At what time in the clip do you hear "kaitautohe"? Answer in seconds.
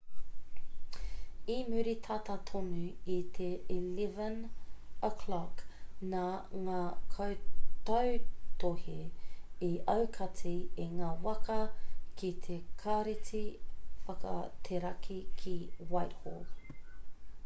7.17-8.97